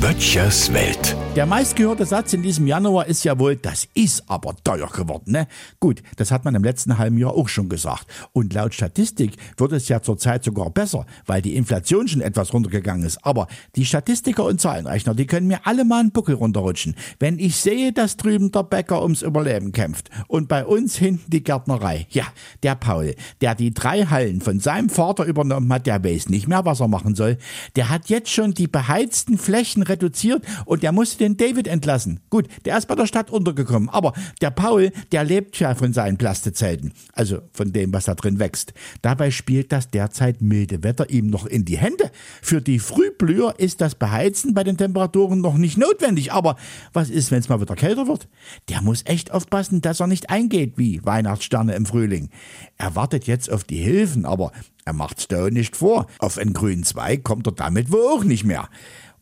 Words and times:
Böttchers 0.00 0.72
Welt. 0.72 1.16
Der 1.36 1.46
meistgehörte 1.46 2.04
Satz 2.04 2.32
in 2.32 2.42
diesem 2.42 2.66
Januar 2.66 3.06
ist 3.06 3.24
ja 3.24 3.38
wohl, 3.38 3.56
das 3.56 3.86
ist 3.94 4.28
aber 4.28 4.54
teuer 4.64 4.88
geworden, 4.88 5.32
ne? 5.32 5.46
Gut, 5.78 6.02
das 6.16 6.30
hat 6.30 6.44
man 6.44 6.54
im 6.54 6.64
letzten 6.64 6.98
halben 6.98 7.18
Jahr 7.18 7.34
auch 7.34 7.48
schon 7.48 7.68
gesagt. 7.68 8.06
Und 8.32 8.52
laut 8.52 8.74
Statistik 8.74 9.36
wird 9.56 9.72
es 9.72 9.88
ja 9.88 10.02
zurzeit 10.02 10.42
sogar 10.42 10.70
besser, 10.70 11.06
weil 11.26 11.40
die 11.40 11.54
Inflation 11.54 12.08
schon 12.08 12.20
etwas 12.20 12.52
runtergegangen 12.52 13.06
ist. 13.06 13.24
Aber 13.24 13.46
die 13.76 13.84
Statistiker 13.84 14.44
und 14.44 14.60
Zahlenrechner, 14.60 15.14
die 15.14 15.26
können 15.26 15.46
mir 15.46 15.60
alle 15.64 15.84
mal 15.84 16.00
einen 16.00 16.10
Buckel 16.10 16.34
runterrutschen. 16.34 16.96
Wenn 17.18 17.38
ich 17.38 17.56
sehe, 17.56 17.92
dass 17.92 18.16
drüben 18.16 18.50
der 18.50 18.64
Bäcker 18.64 19.02
ums 19.02 19.22
Überleben 19.22 19.72
kämpft 19.72 20.10
und 20.28 20.48
bei 20.48 20.64
uns 20.64 20.96
hinten 20.96 21.30
die 21.30 21.44
Gärtnerei. 21.44 22.06
Ja, 22.10 22.24
der 22.62 22.74
Paul, 22.74 23.14
der 23.40 23.54
die 23.54 23.72
drei 23.72 24.04
Hallen 24.04 24.40
von 24.40 24.60
seinem 24.60 24.88
Vater 24.88 25.24
übernommen 25.24 25.72
hat, 25.72 25.86
der 25.86 26.02
weiß 26.02 26.28
nicht 26.28 26.48
mehr, 26.48 26.64
was 26.64 26.80
er 26.80 26.88
machen 26.88 27.14
soll. 27.14 27.38
Der 27.76 27.88
hat 27.88 28.08
jetzt 28.08 28.30
schon 28.30 28.52
die 28.52 28.66
beheizten 28.66 29.38
Flächen 29.38 29.69
reduziert 29.78 30.44
und 30.64 30.82
der 30.82 30.92
musste 30.92 31.18
den 31.18 31.36
David 31.36 31.68
entlassen. 31.68 32.20
Gut, 32.30 32.48
der 32.64 32.78
ist 32.78 32.86
bei 32.86 32.94
der 32.94 33.06
Stadt 33.06 33.30
untergekommen, 33.30 33.88
aber 33.88 34.12
der 34.40 34.50
Paul, 34.50 34.90
der 35.12 35.24
lebt 35.24 35.58
ja 35.58 35.74
von 35.74 35.92
seinen 35.92 36.18
Plastezelten, 36.18 36.92
also 37.12 37.38
von 37.52 37.72
dem, 37.72 37.92
was 37.92 38.04
da 38.04 38.14
drin 38.14 38.38
wächst. 38.38 38.72
Dabei 39.02 39.30
spielt 39.30 39.72
das 39.72 39.90
derzeit 39.90 40.42
milde 40.42 40.82
Wetter 40.82 41.10
ihm 41.10 41.28
noch 41.28 41.46
in 41.46 41.64
die 41.64 41.78
Hände. 41.78 42.10
Für 42.42 42.60
die 42.60 42.78
Frühblüher 42.78 43.54
ist 43.58 43.80
das 43.80 43.94
Beheizen 43.94 44.54
bei 44.54 44.64
den 44.64 44.76
Temperaturen 44.76 45.40
noch 45.40 45.56
nicht 45.56 45.78
notwendig, 45.78 46.32
aber 46.32 46.56
was 46.92 47.10
ist, 47.10 47.30
wenn 47.30 47.40
es 47.40 47.48
mal 47.48 47.60
wieder 47.60 47.76
kälter 47.76 48.06
wird? 48.06 48.28
Der 48.68 48.82
muss 48.82 49.02
echt 49.06 49.30
aufpassen, 49.30 49.80
dass 49.80 50.00
er 50.00 50.06
nicht 50.06 50.30
eingeht 50.30 50.76
wie 50.76 51.04
Weihnachtssterne 51.04 51.74
im 51.74 51.86
Frühling. 51.86 52.30
Er 52.76 52.94
wartet 52.96 53.26
jetzt 53.26 53.50
auf 53.50 53.64
die 53.64 53.78
Hilfen, 53.78 54.24
aber 54.24 54.52
er 54.84 54.92
macht's 54.92 55.28
da 55.28 55.50
nicht 55.50 55.76
vor. 55.76 56.06
Auf 56.18 56.38
einen 56.38 56.52
grünen 56.52 56.84
Zweig 56.84 57.22
kommt 57.22 57.46
er 57.46 57.52
damit 57.52 57.92
wohl 57.92 58.06
auch 58.06 58.24
nicht 58.24 58.44
mehr. 58.44 58.68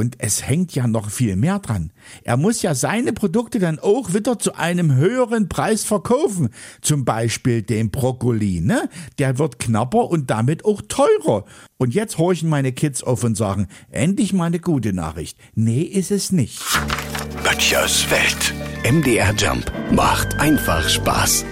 Und 0.00 0.16
es 0.16 0.48
hängt 0.48 0.74
ja 0.74 0.86
noch 0.86 1.10
viel 1.10 1.36
mehr 1.36 1.58
dran. 1.58 1.92
Er 2.24 2.38
muss 2.38 2.62
ja 2.62 2.74
seine 2.74 3.12
Produkte 3.12 3.58
dann 3.58 3.78
auch 3.78 4.14
wieder 4.14 4.38
zu 4.38 4.54
einem 4.54 4.94
höheren 4.94 5.50
Preis 5.50 5.84
verkaufen. 5.84 6.48
Zum 6.80 7.04
Beispiel 7.04 7.60
den 7.60 7.90
Brokkoli, 7.90 8.62
ne? 8.62 8.88
Der 9.18 9.36
wird 9.36 9.58
knapper 9.58 10.08
und 10.08 10.30
damit 10.30 10.64
auch 10.64 10.80
teurer. 10.88 11.44
Und 11.76 11.92
jetzt 11.92 12.16
horchen 12.16 12.48
meine 12.48 12.72
Kids 12.72 13.02
auf 13.02 13.24
und 13.24 13.36
sagen, 13.36 13.68
endlich 13.90 14.32
mal 14.32 14.46
eine 14.46 14.58
gute 14.58 14.94
Nachricht. 14.94 15.36
Nee, 15.54 15.82
ist 15.82 16.10
es 16.10 16.32
nicht. 16.32 16.62
Böttchers 17.44 18.06
Welt. 18.10 18.54
MDR 18.90 19.34
Jump 19.34 19.70
macht 19.92 20.40
einfach 20.40 20.88
Spaß. 20.88 21.44